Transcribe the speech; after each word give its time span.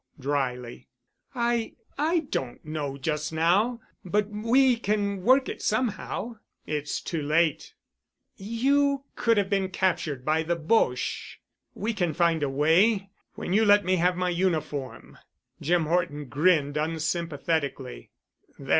dryly. 0.19 0.87
"I—I 1.35 2.19
don't 2.31 2.65
know 2.65 2.97
just 2.97 3.31
now, 3.31 3.79
but 4.03 4.27
we 4.29 4.75
can 4.77 5.21
work 5.21 5.47
it 5.47 5.61
somehow——" 5.61 6.39
"It's 6.65 6.99
too 7.01 7.21
late——" 7.21 7.75
"You 8.35 9.03
could 9.15 9.37
have 9.37 9.47
been 9.47 9.69
captured 9.69 10.25
by 10.25 10.41
the 10.41 10.55
Boches. 10.55 11.37
We 11.75 11.93
can 11.93 12.15
find 12.15 12.41
a 12.41 12.49
way, 12.49 13.11
when 13.35 13.53
you 13.53 13.63
let 13.63 13.85
me 13.85 13.97
have 13.97 14.17
my 14.17 14.29
uniform." 14.29 15.19
Jim 15.61 15.85
Horton 15.85 16.25
grinned 16.29 16.77
unsympathetically. 16.77 18.09